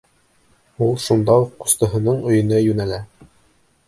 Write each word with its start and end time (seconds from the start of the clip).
Ул 0.85 0.95
шунда 1.03 1.35
уҡ 1.43 1.51
ҡустыһының 1.63 2.25
өйөнә 2.31 2.63
йүнәлә. 2.69 2.99